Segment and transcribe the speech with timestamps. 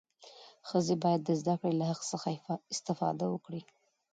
[0.67, 2.27] ښځې باید د زدهکړې له حق څخه
[2.73, 3.61] استفاده وکړي.